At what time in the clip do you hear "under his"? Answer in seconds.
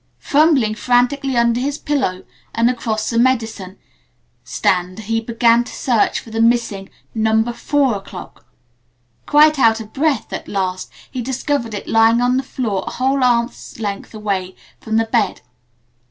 1.37-1.77